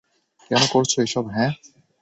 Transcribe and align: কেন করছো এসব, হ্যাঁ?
কেন 0.51 0.61
করছো 0.73 0.97
এসব, 1.01 1.25
হ্যাঁ? 1.27 1.51